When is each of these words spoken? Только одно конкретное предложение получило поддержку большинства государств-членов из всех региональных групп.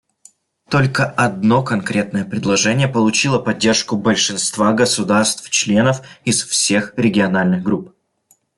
Только 0.67 1.05
одно 1.05 1.61
конкретное 1.61 2.25
предложение 2.25 2.87
получило 2.87 3.37
поддержку 3.37 3.95
большинства 3.97 4.73
государств-членов 4.73 6.01
из 6.25 6.43
всех 6.43 6.95
региональных 6.97 7.61
групп. 7.61 7.93